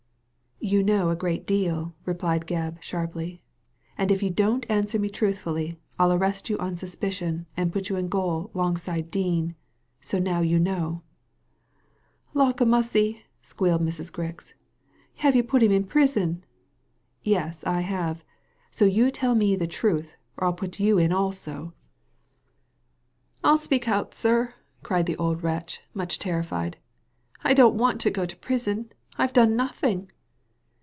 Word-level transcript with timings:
You 0.63 0.83
know 0.83 1.09
a 1.09 1.15
great 1.15 1.47
deal," 1.47 1.95
replied 2.05 2.45
Gebb, 2.45 2.79
sharply." 2.83 3.41
And 3.97 4.11
if 4.11 4.21
you 4.21 4.29
don't 4.29 4.63
answer 4.69 4.99
me 4.99 5.09
truthfully, 5.09 5.79
I'll 5.97 6.13
arrest 6.13 6.51
you 6.51 6.57
on 6.59 6.75
suspicion 6.75 7.47
and 7.57 7.73
put 7.73 7.89
you 7.89 7.95
in 7.95 8.09
gaol 8.09 8.51
'longside 8.53 9.05
of 9.05 9.11
Dean; 9.11 9.55
so 10.01 10.19
now 10.19 10.41
you 10.41 10.59
know."" 10.59 11.01
Lawk 12.35 12.61
a 12.61 12.65
mussy!" 12.67 13.23
squealed 13.41 13.81
Mrs. 13.81 14.11
Grix, 14.11 14.53
*' 14.83 15.15
have 15.23 15.35
you 15.35 15.41
put 15.41 15.63
him 15.63 15.71
in 15.71 15.83
prison?" 15.83 16.43
"Yes, 17.23 17.63
I 17.63 17.81
have; 17.81 18.23
so 18.69 18.85
you 18.85 19.09
tell 19.09 19.33
me 19.33 19.55
the 19.55 19.65
truth, 19.67 20.15
or 20.37 20.45
I'll 20.45 20.53
put 20.53 20.79
you 20.79 20.99
in 20.99 21.11
also 21.11 21.73
I 21.73 21.87
'* 21.87 21.93
Digitized 22.53 23.33
by 23.33 23.33
Google 23.33 23.33
220 23.33 23.33
THE 23.33 23.33
LADY 23.33 23.33
FROM 23.33 23.43
NOWHERE" 23.43 23.43
111 23.49 23.59
speak 23.63 23.87
out, 23.89 24.13
sir," 24.13 24.53
cried 24.83 25.05
the 25.07 25.17
old 25.17 25.41
wretch, 25.41 25.81
much 25.95 26.19
terrified." 26.19 26.77
I 27.43 27.55
don't 27.55 27.77
want 27.77 27.99
to 28.01 28.11
go 28.11 28.27
to 28.27 28.37
prison. 28.37 28.91
I've 29.17 29.33
done 29.33 29.55
nothing. 29.55 30.11